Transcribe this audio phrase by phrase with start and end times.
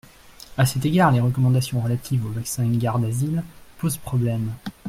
[0.57, 3.43] À cet égard, les recommandations relatives au vaccin Gardasil
[3.77, 4.51] posent problème.